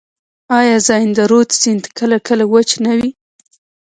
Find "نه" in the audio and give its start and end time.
2.85-2.91